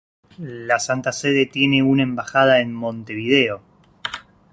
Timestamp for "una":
1.83-2.01